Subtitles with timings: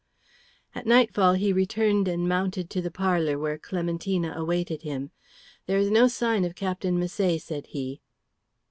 [0.73, 5.11] At nightfall he returned and mounted to the parlour, where Clementina awaited him.
[5.67, 8.01] "There is no sign of Captain Misset," said he.